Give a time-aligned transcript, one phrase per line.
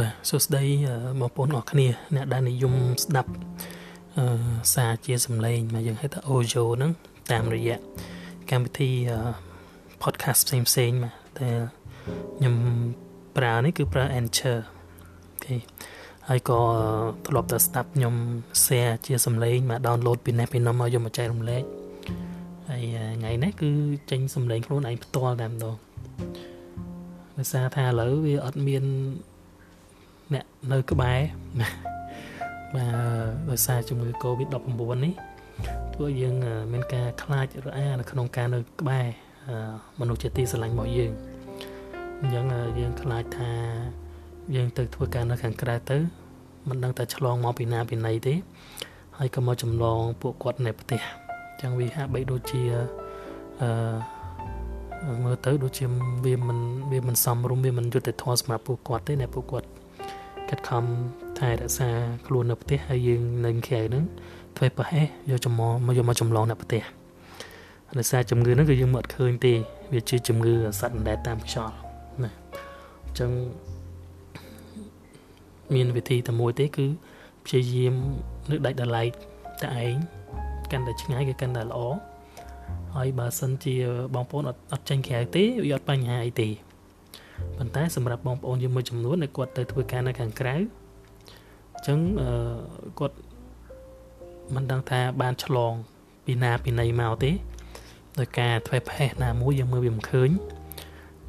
[0.00, 0.64] បាទសួស្តី
[1.20, 3.30] បងប្អូនអរគ្នា អ្នកដែលនិយមស្ដាប់
[4.16, 4.24] អឺ
[4.74, 6.92] សារជាសំឡេងមកយើងហៅថា audio ហ្នឹង
[7.32, 7.76] តាមរយៈ
[8.50, 8.90] កម្មវិធី
[10.02, 11.48] podcast ផ្សេងផ្សេងមកតែ
[12.36, 12.54] ខ្ញុំ
[13.36, 14.58] ប្រើនេះគឺប្រើ Anchor
[15.30, 15.54] អូខេ
[16.28, 16.60] ហើយក៏
[17.26, 18.14] ធ្លាប់តែស្ដាប់ខ្ញុំ
[18.64, 21.64] share ជាសំឡេងមក download ពីនេះពីនោះមកយកមកចែករំលែក
[22.68, 22.82] ហើយ
[23.20, 23.70] ថ្ងៃនេះគឺ
[24.10, 25.76] ចេញសំឡេងខ្លួនឯងផ្ទាល់តែម្ដង
[27.36, 28.84] ដោយសារថាឥឡូវវាអត់មាន
[30.34, 31.18] អ្នកនៅក្បែរ
[32.74, 32.92] បាទ
[33.50, 34.70] ដោយសារជំងឺ Covid-19
[35.04, 35.14] នេះ
[35.94, 36.34] ធ្វើយើង
[36.72, 39.06] មានការខ្លាចរអានៅក្នុងការនៅក្បែរ
[40.00, 41.12] មនុស្សជាទីស្រឡាញ់របស់យើង
[42.20, 42.44] អញ្ចឹង
[42.78, 43.52] យើងខ្លាចថា
[44.54, 45.98] យើងទៅធ្វើការនៅខាងក្រៅទៅ
[46.68, 48.34] មិនដឹងតែឆ្លងមកពីណាពីណីទេ
[49.18, 52.62] ហើយក៏មកចម្លងពួកគាត់នៅផ្ទះអញ្ចឹងវាហាក់បីដូចជា
[53.62, 55.84] អឺមើលទៅដូចជា
[56.24, 56.58] វាមិន
[56.92, 59.68] វាមិនសមរម្យវាមិនយុត្តិធម៌សម្រាប់ពួកគាត់ទេណាពួកគាត់
[60.50, 60.84] កាត់ខំ
[61.38, 61.90] ថែរក្សា
[62.26, 64.04] ខ្លួននៅផ្ទះហើយយើងនៅក្រៅហ្នឹង
[64.56, 66.82] ធ្វើប្រហែសយកចំមកយកមកចម្លងនៅផ្ទះ
[67.98, 69.52] ដោយសារជំងឺហ្នឹងគឺយើងមិនអត់ឃើញទេ
[69.92, 71.74] វាជាជំងឺសត្វអណ្ដែតតាមខ្យល់
[72.22, 72.30] ណា
[73.04, 73.30] អញ្ចឹង
[75.74, 76.86] មានវិធីតែមួយទេគឺ
[77.44, 77.94] ព្យាយាម
[78.50, 79.10] នឹកដាច់ដល់ឡែក
[79.62, 79.94] តែឯង
[80.72, 81.78] កាន់តែឆ្ងាយគឺកាន់តែល្អ
[82.94, 83.74] ហើយបើសិនជា
[84.14, 86.48] បងប្អូនអត់អត់ចាញ់ក្រៅទេវាអត់បញ្ហាអីទេ
[87.58, 91.98] ប៉ុន្តែសម្រាប់បងប្អូនយើងមួយចំនួនដែលគាត់ទៅធ្វើការនៅខាងក្រៅអញ្ចឹង
[93.00, 93.16] គាត់
[94.54, 95.72] មិនដឹងថាបានឆ្លង
[96.24, 97.30] ពីណាពីណីមកទេ
[98.18, 100.30] ដោយការធ្វើផេះណាមួយយើងមើលវាមិនឃើញ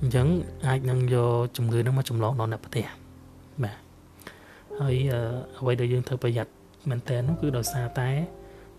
[0.01, 0.27] អញ្ចឹង
[0.67, 2.85] អាចនឹងយកជំងឺនឹងមកចម្លងដល់អ្នកផ្ទះ
[3.63, 3.77] បាទ
[4.79, 4.95] ហើយ
[5.59, 6.51] អ្វីដែលយើងត្រូវប្រយ័ត្ន
[6.89, 8.09] មែនតើនោះគឺដោយសារតែ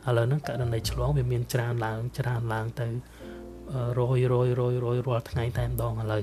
[0.06, 2.88] ឥឡូវហ្នឹងករណីឆ្លងវាមានច្រើនឡើងច្រើនឡើងទៅ
[3.98, 6.22] រយរយរយរយរាល់ថ្ងៃតែម្ដងឥឡូវ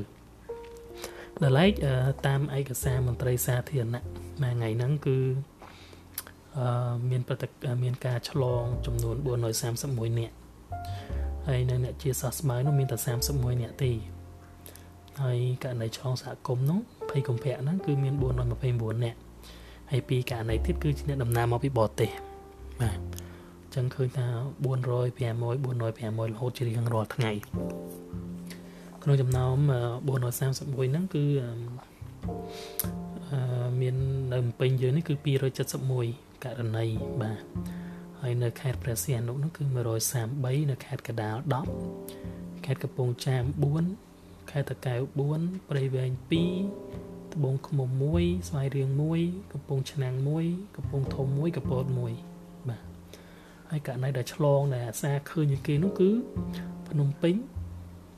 [1.43, 1.71] ដល់ឡែក
[2.27, 4.03] តាមឯកសារមន្ត្រីសាធារណៈ
[4.43, 5.17] មួយថ្ងៃហ្នឹងគឺ
[6.57, 7.47] អឺមានប្រតិ
[7.83, 9.15] មានការឆ្លងចំនួន
[9.67, 10.35] 431នាក់
[11.47, 12.97] ហើយនៅអ្នកជាសះស្បើយនោះមានតែ
[13.29, 13.91] 31នាក់ទេ
[15.21, 16.79] ហើយករណីឆ្លងសហគមន៍នោះ
[17.09, 19.19] ភ័យកុម្ភៈហ្នឹងគឺមាន429នាក់
[19.91, 22.09] ហើយពីករណីទៀតគឺជាអ្នកដំណើរមកពីបរទេស
[22.81, 22.99] បាទ
[23.63, 24.25] អញ្ចឹងឃើញថា
[24.65, 27.31] 400 500 400 500រហូតជារៀងរាល់ថ្ងៃ
[29.07, 29.57] ក្នុងចំណោម
[30.23, 31.25] 431ហ្នឹងគឺ
[33.79, 33.95] មាន
[34.33, 35.13] នៅពេញយើងនេះគឺ
[35.79, 36.85] 271ករណី
[37.21, 37.41] បាទ
[38.21, 39.63] ហើយនៅខេត្តព្រះសីហនុនោះគឺ
[40.15, 41.37] 133នៅខេត្តកដាល
[42.01, 43.43] 10ខេត្តកំពង់ចាម
[43.95, 44.99] 4ខេត្តតាកែវ
[45.35, 46.11] 4ព្រៃវែង
[46.71, 47.89] 2ត្បូងឃ្មុំ
[48.19, 48.89] 1ស្វាយរៀង
[49.21, 50.15] 1កំពង់ឆ្នាំង
[50.45, 51.97] 1កំពង់ធំ1កពត1
[52.69, 52.83] បាទ
[53.69, 56.09] ហើយករណីដែលឆ្លងដែលអាសាឃើញគេនោះគឺ
[56.87, 57.35] ភ្នំពេញ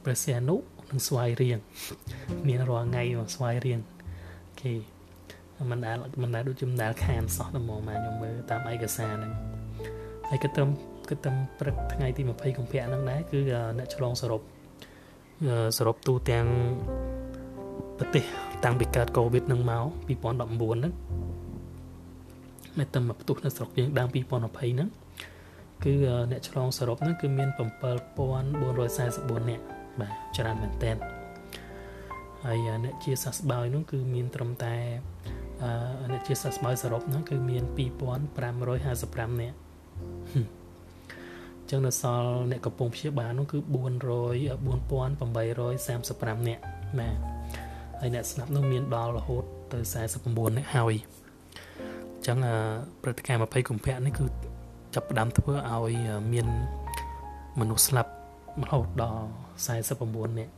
[0.04, 0.58] ព្រះសីហនុ
[0.90, 1.60] និងស្វាយរៀង
[2.48, 3.80] មានរាល់ថ្ងៃមកស្វាយរៀង
[4.62, 4.72] គេ
[5.72, 9.34] មិនដែលមិនដែលដូចជាមិនដែលខានសោះតែមកមកខ្ញុំមើលតាមឯកសារហ្នឹង
[10.30, 10.70] ហើយក៏ត្រឹម
[11.10, 13.40] ក៏ត្រឹមព្រឹកថ្ងៃទី20កុម្ភៈហ្នឹងដែរគឺ
[13.78, 14.42] អ្នកឆ្លងសរុប
[15.78, 16.46] សរុបទូទាំង
[17.98, 18.24] ប្រទេស
[18.64, 20.94] តាំងពីកើតកូវីដហ្នឹងមក2019ហ្នឹង
[22.80, 24.90] នៅតែមកផ្ទុះនៅស្រុកយើងដើម2020ហ្នឹង
[25.84, 25.94] គឺ
[26.32, 29.66] អ្នកឆ្លងសរុបហ្នឹងគឺមាន7444នាក់
[30.02, 30.92] បាទច្រើនមែនតើ
[32.46, 34.76] ហើយអ្នកជាសះស្បើយនោះគឺមានត្រឹមតែ
[36.12, 37.64] អ្នកជាសះស្បើយសរុបនោះគឺមាន
[38.38, 39.58] 2555នាក់
[41.70, 46.64] ចឹងនៅសល់អ្នកកំពុងព្យាបាលនោះគឺ400 4835នាក់
[47.00, 47.16] បាទ
[48.00, 49.44] ហើយអ្នកស្លាប់នោះមានដល់រហូត
[49.74, 49.80] ទៅ
[50.20, 50.96] 49នាក់ហើយ
[52.28, 52.38] ចឹង
[53.02, 54.26] ព្រឹត្តិការណ៍20កុម្ភៈនេះគឺ
[54.96, 55.94] ចាប់ផ្ដើមធ្វើឲ្យ
[56.34, 56.48] មាន
[57.60, 58.12] មនុស្សស្លាប់
[58.66, 59.26] រហូតដល់
[59.66, 60.54] 49នាក់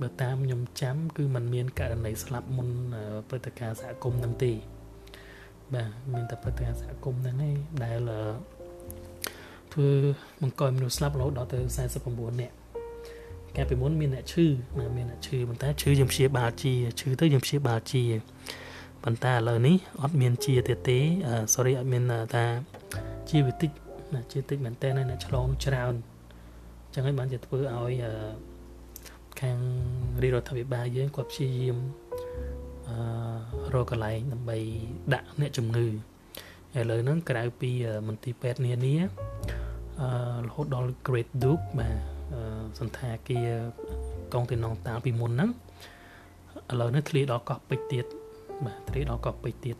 [0.00, 2.68] បើតាមខ្ញុំចាំគឺมันមានករណីស្លាប់មុន
[3.28, 4.52] ព្រឹត្តិការណ៍សហគមន៍ហ្នឹងទេ
[5.74, 7.98] បាទមានតែព្រឹត្តិការណ៍សហគមន៍ហ្នឹងឯងដែល
[9.72, 9.88] ធ្វើ
[10.42, 11.58] បង្កឲ្យមនុស្សស្លាប់រហូតដល់ទៅ
[12.00, 12.54] 49នាក់
[13.56, 14.46] កាលពីមុនមានអ្នកឈឺ
[14.96, 18.02] មានអ្នកឈឺប៉ុន្តែឈឺយើងព្យាបាលជាឈឺទៅយើងព្យាបាលជា
[19.04, 20.98] ប៉ុន្តែឥឡូវនេះអត់មានជាទៀតទេ
[21.54, 22.02] sorry អត់មាន
[22.34, 22.44] ថា
[23.30, 23.70] ជាវិតិច
[24.14, 25.94] ណាជាតិចមែនតើអ្នកឆ្លងច្រើន
[26.96, 27.92] ចឹងហើយបានជាធ្វើឲ្យ
[29.40, 29.58] ខាង
[30.22, 31.76] រាជរដ្ឋាភិបាលយើងគាត់ព្យាយាម
[32.88, 32.98] អឺ
[33.74, 34.58] រកកន្លែងដើម្បី
[35.14, 35.90] ដាក់អ្នកជំងឺឥ
[36.90, 37.70] ឡូវហ្នឹងក្រៅពី
[38.08, 38.94] មន្ទីរពេទ្យនានា
[40.00, 40.08] អឺ
[40.44, 41.96] រហូតដល់ Great Duke បាទ
[42.78, 43.50] សន្តាគារ
[44.34, 45.50] កងទីនងតាលពីមុនហ្នឹង
[46.70, 48.04] ឥឡូវនេះធ្លាដល់កោះពេជ្រទៀត
[48.64, 49.76] បាទធ្លាដល់កោះពេជ្រទៀត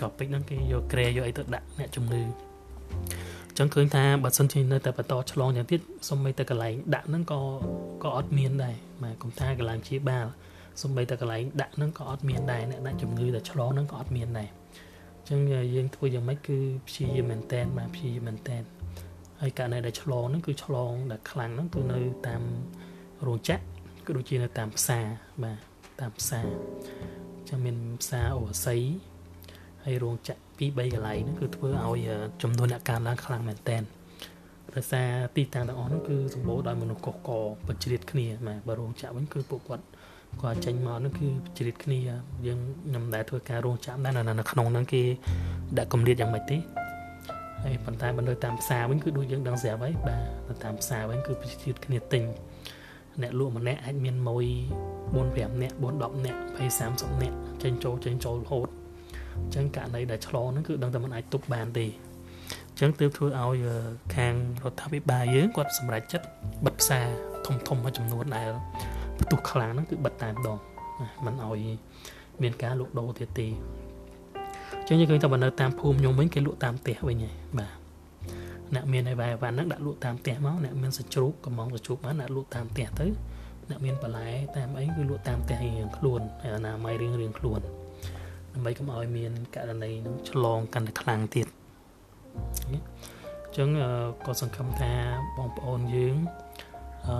[0.00, 2.22] កោះពេជ្រហ្នឹងគេយកក្រែយកអីទៅដាក់អ្នកជំងឺ
[3.58, 7.40] ចឹងឃើញថាបើសិនជានៅតែបន្តឆ្លងយ៉ាងទៀតសូម្បីតែកន្លែងដាក់ហ្នឹងក៏
[8.04, 10.26] ក៏អត់មានដែរបាទកុំថាកន្លែងជាបាល
[10.82, 14.48] សំបីតែកន្លែងដាក់ហ្នឹងក៏អត់មានដែរអ្នកដាក់ជំងឺតែឆ្លងហ្នឹងក៏អត់មានដែរ
[15.18, 15.40] អញ្ចឹង
[15.74, 18.62] យើងធ្វើយ៉ាងម៉េចគឺព្យាយាមមែនតែនបាទព្យាយាមមែនតែន
[19.40, 22.42] ហើយករណីដែលឆ្លងហ្នឹងគឺឆ្លងដែលខ្លាំងហ្នឹងគឺនៅតាម
[23.26, 23.62] រោងចក្រ
[24.06, 25.06] ក៏ដូចជានៅតាមផ្សារ
[25.42, 25.58] បាទ
[26.00, 26.46] តាមផ្សារ
[27.48, 28.82] ចាំមានផ្សារអូស័យ
[29.84, 32.08] ហើយរោងចក្រ2 3កន្លែងហ្នឹងគឺធ្វើឲ្យ
[32.42, 33.82] ចំនួនអ្នកកើនឡើងខ្លាំងមែនតែន
[34.74, 37.30] ដោយសារទីតាំងទាំងអស់ហ្នឹងគឺសម្បូរដោយមនុស្សកុសក
[37.66, 39.84] បច្រៀតគ្នាបាទបើរោងចក្រវិញគឺពួកគាត់
[40.42, 41.28] គាត់ចេញមកហ្នឹងគឺ
[41.58, 41.98] ជ្រៀតគ្នា
[42.46, 45.02] យើងខ្ញុំដែលធ្វើការរោងចក្រដែរនៅក្នុងហ្នឹងគេ
[45.78, 46.58] ដាក់កម្រិតយ៉ាងម៉េចទេ
[47.64, 51.32] ហើយប៉ុន្តែបើនៅតាមផ្សារវិញគឺដូចយើងដឹងស្រាប់ហើយបាទនៅតាមផ្សារវិញគឺ
[51.62, 52.22] ជ្រៀតគ្នាទិញ
[53.22, 54.44] អ្នកលក់ម្នាក់អាចមានមួយ
[55.12, 58.68] 4 5នាក់4 10នាក់20 30នាក់ចេញចូលចេញចូលរហូត
[59.42, 61.86] អញ្ចឹងករណីដែលឆ្លងហ្នឹងគឺដឹងតែមិនអាចទប់បានទេ
[62.70, 63.56] អញ្ចឹងទើបធ្វើឲ្យ
[64.16, 64.34] ខាង
[64.64, 66.26] រដ្ឋាភិបាលយើងគាត់សម្រេចចិត្ត
[66.64, 67.06] បិទផ្សារ
[67.46, 68.50] ធំធំមួយចំនួនដែល
[69.20, 70.58] ផ្ទុះខ្លាំងហ្នឹងគឺបិទតែម្ដង
[71.26, 71.60] មិនឲ្យ
[72.42, 77.74] មានការលក់ដូរទៀតទេអញ្ចឹងយើងឃើញតែបើនៅតាមភូមិខ្ញុំវិញគេលក់តាមផ្ទះវិញហើយបាទ
[78.74, 83.06] អ្នកមានអីវ៉ៃវ៉ាន់ហ្នឹងដាក់លក់តាមផ្ទះមកអ្នកមានសាច់ជ្រូកកំងសាច់ជ្រូកបានដាក់លក់តាមផ្ទះទៅ
[83.70, 87.60] អ្នកមានបន្លែតាមអីគឺលក់តាមផ្ទះរៀងខ្លួនហើយអនាម័យរៀងរៀងខ្លួន
[88.54, 91.46] ដើម្បីកុំឲ្យមានករណីនឹងឆ្លងកាន់តែខ្លាំងទៀត
[92.68, 93.68] អញ្ចឹង
[94.26, 94.92] ក៏សង្ឃឹមថា
[95.36, 96.16] បងប្អូនយើង
[97.06, 97.16] អឺ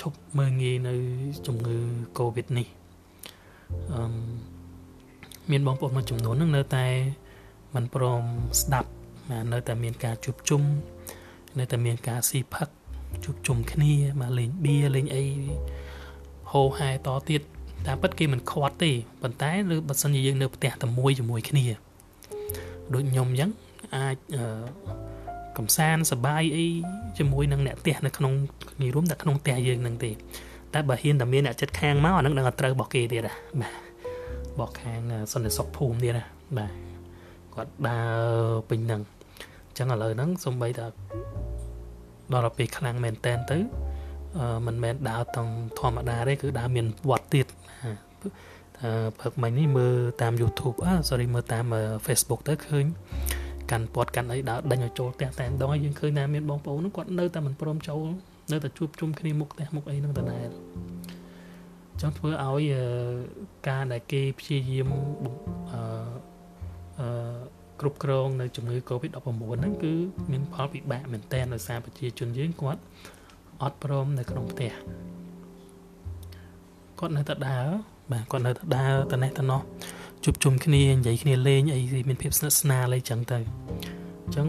[0.00, 0.94] ឈប់មើងងាយនៅ
[1.46, 1.78] ជំងឺ
[2.18, 2.68] Covid នេះ
[3.92, 4.02] អឺ
[5.50, 6.86] មានបងប្អូនមួយចំនួននឹងនៅតែ
[7.74, 8.22] មិនព្រម
[8.60, 8.90] ស្ដាប់
[9.52, 10.62] នៅតែមានការជួបជុំ
[11.58, 12.68] នៅតែមានការស៊ីផឹក
[13.24, 15.24] ជួបជុំគ្នាមកលេងបៀលេងអី
[16.52, 17.42] ហោហែតទៀត
[17.86, 18.90] តាមពិតគេមិនខាត់ទេ
[19.22, 21.64] ប៉ុន្តែឬបើសិនជាយើងនៅផ្ទះតែមួយជាមួយគ្នា
[22.94, 23.50] ដូចខ្ញុំអញ្ចឹង
[23.96, 24.16] អាច
[25.58, 26.66] កំសាន្តសបាយអី
[27.18, 28.32] ជាមួយនឹងអ្នកផ្ទះនៅក្នុង
[28.72, 30.10] គ្នារួមនៅក្នុងផ្ទះយើងនឹងទេ
[30.74, 33.72] តែបើហ៊ានតែមានអ្នកចិត្តខាងមកអានឹងនឹងអត់ត្រូវរបស់គេទៀតណាបាទ
[34.52, 35.00] របស់ខាង
[35.32, 36.24] សន្តិសុខភូមិទៀតណា
[36.58, 36.72] បាទ
[37.54, 39.02] គាត់ដើរពេញហ្នឹង
[39.68, 40.86] អញ្ចឹងឥឡូវហ្នឹងសំបីតែ
[42.32, 43.58] ដល់ពេលខ្លាំងមែនតែនទៅ
[44.66, 45.48] មិនមែនដើរទាំង
[45.78, 47.46] ធម្មតាទេគឺដើរមានវត្តទៀត
[48.78, 51.64] ថាព្រឹកមិញនេះមើលតាម YouTube អឺ sorry មើលតាម
[52.06, 52.86] Facebook ទៅឃើញ
[53.70, 58.06] កាន់ពាត់កាន់អីដើរដេញឲ្យចូលផ្ទះតែម្ដងយើងឃើញថាមានបងប្អូនហ្នឹងគាត់នៅតែមិនព្រមចូល
[58.52, 60.48] នៅតែជួបជុំគ្នាមុខផ្ទះមុខអីហ្នឹងតែដែរ
[62.00, 62.72] ចឹងធ្វើឲ្យ
[63.68, 64.90] ការដែលគេព្យាយាម
[65.72, 65.80] អឺ
[67.00, 67.38] អឺ
[67.80, 69.18] គ្រប់គ្រងនៅជំងឺ Covid-19
[69.60, 69.92] ហ្នឹងគឺ
[70.32, 72.80] មានផលពិបាកមែនទែនដោយសារប្រជាជនយើងគាត់
[73.62, 74.72] អត់ព្រមនៅក្នុងផ្ទះ
[76.98, 77.66] គាត់នៅតែដើរ
[78.12, 79.60] បាទគាត់នៅតែដើរទៅនេះទៅនោះ
[80.24, 83.38] ជួបជុំគ្នានិយាយគ្នាលេងអីមានភាពស្និទ្ធស្នាលអីចឹងទៅ
[84.24, 84.48] អញ្ចឹង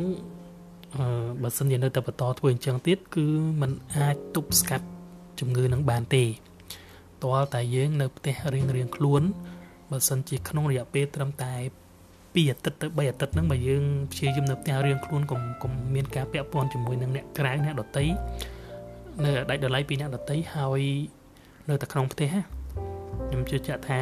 [0.96, 3.26] អឺបើសិនជានៅតែបន្តធ្វើអញ្ចឹងទៀតគឺ
[3.62, 4.88] มันអាចទប់ស្កាត់
[5.40, 6.24] ជំងឺនឹងបានទេ
[7.24, 9.22] តើតែយើងនៅផ្ទះរៀងរៀងខ្លួន
[9.92, 11.54] បើសិនជាក្នុងរយៈពេលត្រឹមតែ
[12.34, 18.06] 2អាទិត្យទៅ3អាទិត្យហ្នឹងបើយើងព្យាយាមនៅផ្ទះរៀងខ្លួនកុំកុំមានការពាក់ព័ន្ធជាមួយនឹងអ្នកក្រៅអ្នកដតី
[19.26, 20.82] នៅដាច់ដ lie ពីអ្នកដតីហើយ
[21.70, 22.34] នៅតែក្នុងផ្ទះ
[23.28, 24.02] ខ្ញុំជឿជាក់ថា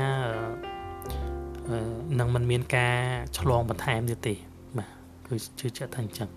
[2.20, 2.98] នឹងមិនមានការ
[3.40, 4.34] ឆ្លងបន្ថែមទៀតទេ
[4.78, 4.90] បាទ
[5.28, 6.30] គឺជឿជាក់ថាអញ្ចឹង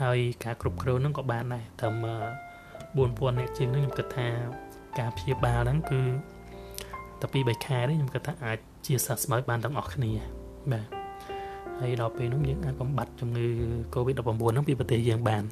[0.00, 1.94] ហើយការគ្រប់គ្រងហ្នឹងក៏បានដែរត្រឹម
[2.96, 4.28] 4000អ្នកជាងហ្នឹងខ្ញុំគិតថា
[4.98, 6.00] ការព្យាបាលហ្នឹងគឺ
[7.20, 10.12] តែពី3ខែនេះខ្ញុំគិតថាអាចជាសះស្បើយបានទាំងអស់គ្នា
[10.72, 10.86] បាទ
[11.80, 13.46] ហើយដល់ពេលនោះយើងអាចបំបត្តិជំងឺ
[13.94, 14.20] Covid-19
[14.52, 15.44] ហ្នឹងពីប្រទេសយើងបាន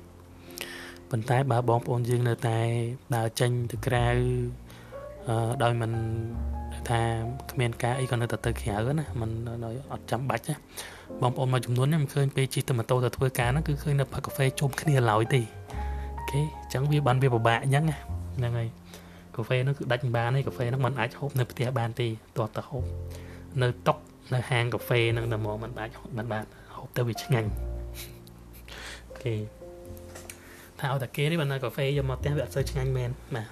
[1.11, 2.57] ប៉ុន្តែបើបងប្អូនយើងនៅតែ
[3.15, 4.07] ដើរចេញទៅក្រៅ
[5.63, 5.91] ដោយមិន
[6.89, 7.01] ថា
[7.51, 9.29] គ្មានការអីក៏នៅតែទៅក្រៅណាมัน
[9.93, 10.55] អត់ចាំបាច់ណា
[11.21, 15.41] បងប្អូនមួយចំនួនខ្ញុំឃើញពេលជិះទៅម៉ូតូទៅធ្វើការហ្នឹងគឺឃើញនៅផឹកកាហ្វេជុំគ្នាឡើយទេ
[16.17, 18.69] អូខេអញ្ចឹងវាបានវាពិបាកអញ្ចឹងហ្នឹងហើយ
[19.35, 22.07] កាហ្វេហ្នឹងគឺដាច់មិនបានទេកាហ្វេហ្នឹងมันអាចហូបនៅផ្ទះបានទេ
[22.37, 22.83] តោះតែហូប
[23.61, 23.97] នៅតុក
[24.33, 26.43] នៅហាងកាហ្វេហ្នឹងតែមកมันអាចហូបបានបាន
[26.75, 27.49] ហូបទៅវាឆ្ងាញ់
[29.09, 29.33] អូខេ
[30.80, 33.48] ថាឲ្យតែគេនេះបើនៅកាហ្វេយកមកផ្ទះវាអត់សូវឆ្ងាញ់មែនបាទ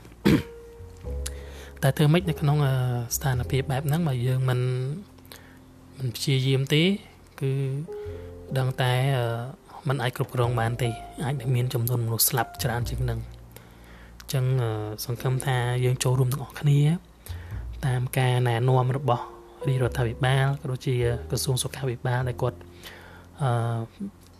[1.82, 2.56] តែធ្វើម៉េចនៅក្នុង
[3.16, 4.60] ស្ថានភាពបែបហ្នឹងបើយើងមិន
[5.98, 6.82] មិនព្យាយាមទេ
[7.40, 7.50] គឺ
[8.58, 8.92] ដឹងតែ
[9.88, 10.88] มันអាចគ្រប់គ្រងបានទេ
[11.24, 13.20] អាចនឹងមានចំនួនមនុស្សស្លាប់ច្រើនជាងនឹង
[14.20, 14.44] អញ្ចឹង
[15.04, 16.80] សង្ឃឹមថាយើងចូលរួមទាំងអស់គ្នា
[17.86, 19.24] តាមការណែនាំរបស់
[19.68, 20.94] រាជរដ្ឋាភិបាលក៏ដូចជា
[21.30, 22.58] ក្រសួងសុខាភិបាលដែលគាត់
[23.42, 23.50] អឺ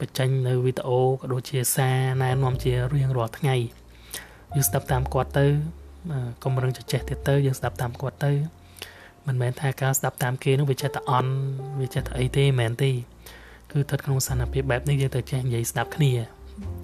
[0.00, 3.54] បញ្ចេញនៅវីដេអូក៏ដូចជាសារណែនាំជារៀងរាល់ថ្ងៃ
[4.54, 5.46] យើងស្ដាប់តាមគាត់ទៅ
[6.42, 8.32] កុំរឹងចចេះទៀតទៅយើងស្ដាប់តាមគាត់ទៅ
[9.26, 11.32] មិនមែនថាការស្ដាប់តាមគេនោះវាចេះតែអន់
[11.80, 12.90] វាចេះតែអីទេមែនទេ
[13.72, 16.10] គឺស្ថិតក្នុងស្ថានភាពបែបនេះយើងត្រូវចេះនិយាយស្ដាប់គ្នា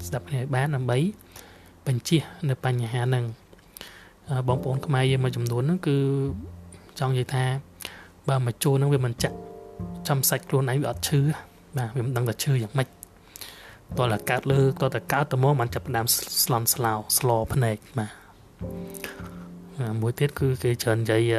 [0.09, 0.99] ស្ដាប់គ្នាឲ្យបានដើម្បី
[1.87, 2.19] បញ្ជា
[2.49, 3.25] នៅបញ្ហាហ្នឹង
[4.31, 5.97] អបងប្អូនខ្មែរយើងមួយចំនួនហ្នឹងគឺ
[6.99, 7.45] ចង់និយាយថា
[8.29, 9.37] បើមកជួនហ្នឹងវាមិនចាក់
[10.09, 11.21] ចំសាច់ខ្លួនឯងវាអត់ឈឺ
[11.77, 12.89] បាទវាមិនដឹងថាឈឺយ៉ាងម៉េច
[13.99, 16.07] តោះតែកើតលើតោះតែកើតទៅមកมันចាប់ផ្ដើម
[16.45, 18.13] ស្លន់ស្លោស្លភ្នែកបាទ
[20.01, 21.33] មួយទៀតគឺគេច្រើននិយាយ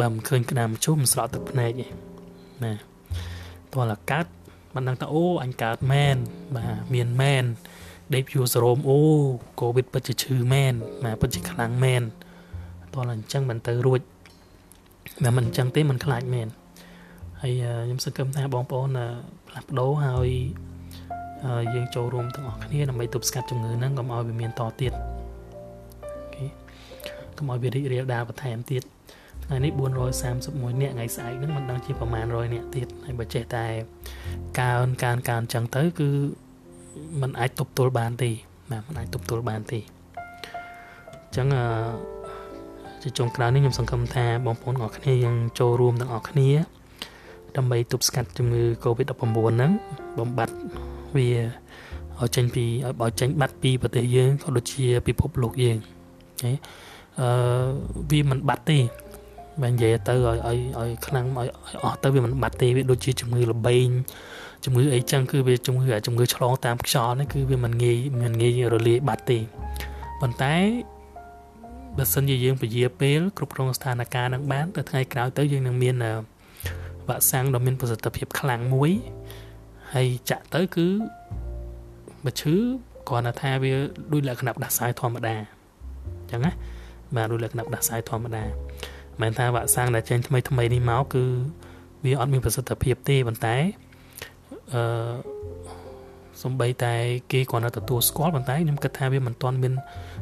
[0.00, 1.92] បើមិនឃើញក្តាមជុំស្រក់ទឹកភ្នែកឯង
[2.64, 2.72] ណា
[3.72, 4.26] តោះតែកើត
[4.74, 6.16] មិនដឹងថាអូអញកើតមែន
[6.56, 7.44] បាទមានមែន
[8.14, 8.98] ដេបយូសរោមអូ
[9.60, 10.74] កូវីដពិតជាឈឺមែន
[11.04, 12.02] បាទពិតជាខ្លាំងមែន
[12.94, 14.00] តោះតែអញ្ចឹងមិនទៅរួច
[15.24, 16.48] តែមិនអញ្ចឹងទេមិនខ្លាចមែន
[17.42, 17.52] ហើយ
[17.84, 18.88] ខ្ញុំសង្ឃឹមថាបងប្អូន
[19.48, 20.30] ផ្លាស់ប្ដូរហើយ
[21.73, 26.45] យើងចូលរួមទាំងអស់គ្នាដើម្បីទប់ស្កាត់ជំងឺហ្នឹងកុំឲ្យវាមានតទៀតអូខេ
[27.37, 28.83] កុំឲ្យវារីករាលដាលបន្ថែមទៀត
[29.43, 29.71] ថ្ងៃនេះ
[30.27, 33.65] 431នាក់ថ្ងៃស្អែកហ្នឹងមិនដឹងជាប្រមាណ100នាក់ទៀតហើយបើចេះតែ
[34.59, 36.09] កើនកើនកើនចឹងទៅគឺ
[37.21, 38.29] มันអាចទប់ទល់បានទេ
[38.71, 41.63] បាទมันអាចទប់ទល់បានទេអញ្ចឹងអឺ
[43.01, 46.49] ជាចុងក្រោយនេះខ្ញុំសង្ឃឹមថាបងប្អូនទាំងអស់គ្នាយើងចូលរួមទាំងអស់គ្នា
[47.56, 49.22] ដើម្បីទប់ស្កាត់ជំងឺ Covid-19
[49.54, 49.70] ហ្នឹង
[50.18, 50.56] បំបត្តិ
[51.16, 51.28] វា
[52.20, 52.64] ឲ្យចេញពី
[53.02, 55.78] ឲ្យចេញបាត់ពីប្រទេសយើងក៏ដូចជាពិភពលោកយើង
[56.44, 56.50] អូ
[57.20, 57.28] អឺ
[58.10, 58.78] វាមិនបាត់ទេ
[59.62, 61.48] បើនិយាយទៅឲ្យឲ្យឲ្យខ្លាំងឲ្យ
[61.84, 63.88] អស់ទៅវាមិនបាត់ទេវាដូចជាជំងឺល្បែង
[64.64, 69.38] ជំងឺអីចឹងគឺវាជំងឺជំងឺឆ្លងតាមខ្យល់នេះគឺវាមិនងាយមិនងាយរលាយបាត់ទេ
[70.20, 70.54] ប៉ុន្តែ
[71.96, 75.94] បើសិនជាយើងពជាពេលគ្រប់គ្រងស្ថានភាពនឹងបានទៅថ្ងៃក្រោយទៅយើងនឹងមាន
[77.08, 78.90] វ៉ាក់សាំងដ៏មានប្រសិទ្ធភាពខ្លាំងមួយ
[79.94, 80.86] ហើយចាក់ទៅគឺ
[82.24, 82.54] បើឈឺ
[83.08, 83.72] គ្រាន់តែថាវា
[84.12, 86.52] ដូចលក្ខណៈផ្ដាសាយធម្មតាអញ្ចឹងណា
[87.16, 88.44] បាទដូចលក្ខណៈផ្ដាសាយធម្មតា
[89.20, 91.24] មិនថាវ៉ាក់សាំងដែលចេញថ្មីថ្មីនេះមកគឺ
[92.04, 93.56] វាអត់មានប្រសិទ្ធភាពទេប៉ុន្តែ
[94.74, 94.82] អឺ
[96.42, 96.94] សំបីតែ
[97.32, 99.74] គេគ្រាន់តែទទួលស្គាល់ប៉ុន្តែខ្ញុំគិតថាវាមិនទាន់មាន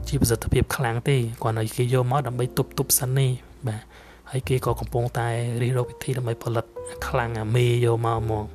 [0.08, 3.30] ជាប្រសិទ្ធភាពខ្លាំងទេគ្រាន់តែគេយកមកដើម្បីទប់ទប់សិននេះ
[3.68, 3.82] បាទ
[4.31, 5.27] ហើយគេក៏កំពុងតែ
[5.61, 6.65] រិះរកវិធីដើម្បីផលិត
[7.07, 8.45] ខ្លាំងអាមេយកមកមក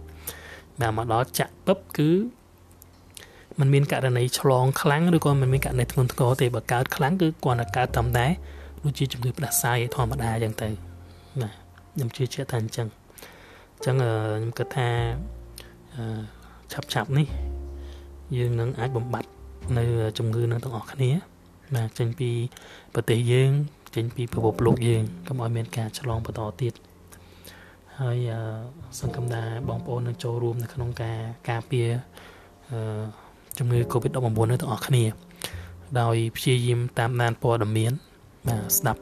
[0.80, 2.11] បាទមកដល់ចាក់ពឹបគឺ
[3.59, 8.30] มันមានករណីឆ្លងខ្លាំងឬក៏มันមានករណីធ្ងន់ធ្ងរទេបើកើតខ្លាំងគឺគ្រាន់តែកើតតាមដែរ
[8.83, 10.68] ដូចជាជំងឺផ្ដាសាយធម្មតាអញ្ចឹងទៅ
[11.40, 11.54] បាទ
[11.94, 12.88] ខ្ញុំជឿជាក់ថាអញ្ចឹង
[13.75, 14.88] អញ្ចឹងខ្ញុំគិតថា
[16.73, 17.26] ឆាប់ឆាប់នេះ
[18.37, 19.30] យើងនឹងអាចបំបត្តិ
[19.78, 19.85] នៅ
[20.18, 21.11] ជំងឺនឹងទាំងអស់គ្នា
[21.75, 22.30] បាទចេញពី
[22.94, 23.50] ប្រទេសយើង
[23.96, 26.74] ចេញពីពិភពលោកយើងកុំឲ្យមានការឆ្លងបន្តទៀត
[28.00, 28.17] ហើយ
[29.00, 31.19] សង្ឃឹមថាបងប្អូននឹងចូលរួមនៅក្នុងការ
[31.50, 31.88] ការពារ
[33.58, 35.03] ជំងឺ Covid-19 នៅទាំងអស់គ្នា
[36.00, 37.93] ដោយព្យាយាមតាមដានព័ត៌មាន
[38.48, 39.01] បាទស្ដាប់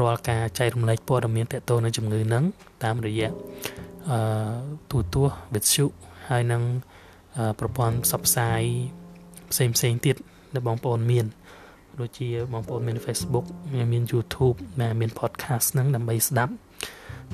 [0.00, 2.44] រាល់ការចែករំលែកព័ត៌មានទាក់ទងនឹងជំងឺហ្នឹង
[2.84, 3.30] តាមរយៈ
[4.10, 4.18] អឺ
[4.90, 5.84] ទូទស្សន៍វិទ្យុ
[6.28, 6.62] ហើយនឹង
[7.60, 8.60] ប្រព័ន្ធផ្សព្វផ្សាយ
[9.52, 10.16] ផ្សេងផ្សេងទៀត
[10.54, 11.26] ដែលបងប្អូនមាន
[12.00, 13.46] ដូចជាបងប្អូនមាន Facebook
[13.92, 14.56] មាន YouTube
[15.00, 16.52] មាន podcast ហ្នឹងដើម្បីស្ដាប់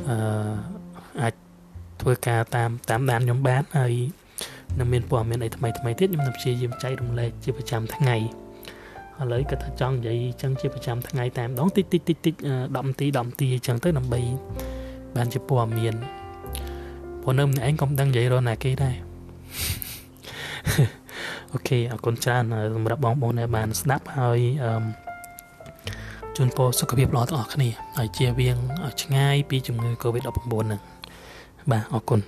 [0.08, 0.16] អឺ
[1.20, 1.34] អាច
[2.00, 3.94] ធ្វើការតាមតាមដានខ្ញុំបានហើយ
[4.78, 12.46] នឹងមានព័ត៌មានអីថ្មីថ្មីទៀតខ្ញុំនឹងព្យាយាមចែករំលែកជាប្រចាំថ្ងៃឥឡូវគាត់ថាចង់និយាយអញ្ចឹងជាប្រចាំថ្ងៃតែម្ដងតិចតិចតិចតិច10
[12.88, 14.20] នាទី10នាទីអញ្ចឹងទៅដើម្បី
[15.16, 15.94] បានជាព័ត៌មាន
[17.22, 18.94] ព្រោះនៅម្នាក់ឯងក៏មិនដឹងនិយាយរកណាគេដែរ
[21.52, 24.72] អូខេអរគុណច្រើនសម្រាប់បងប្អូនដែលបានស្ដាប់ ហើយអឺ
[26.36, 30.80] ជូនពរសុខភាពល្អទាំងអស់គ្នាហើយជៀសវាងឲ្យឆ្ងាយពីជំងឺ Covid-19 ហ្នឹង
[31.70, 32.20] បាទអរគុណ